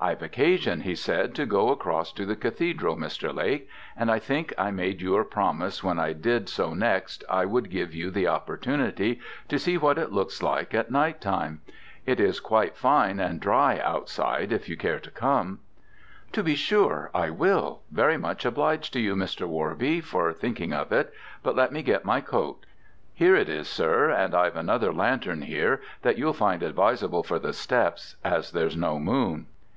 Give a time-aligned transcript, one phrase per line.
[0.00, 3.34] "I've occasion," he said, "to go across to the Cathedral, Mr.
[3.34, 7.44] Lake, and I think I made you a promise when I did so next I
[7.44, 11.62] would give you the opportunity to see what it looks like at night time.
[12.06, 15.60] It is quite fine and dry outside, if you care to come."
[16.32, 19.48] "To be sure I will; very much obliged to you, Mr.
[19.48, 22.66] Worby, for thinking of it, but let me get my coat."
[23.14, 27.52] "Here it is, sir, and I've another lantern here that you'll find advisable for the
[27.52, 29.46] steps, as there's no moon."